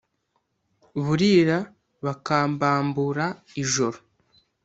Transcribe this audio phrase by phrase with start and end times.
[1.03, 1.57] burira
[2.05, 3.25] bakambambura
[3.61, 3.99] ijoro,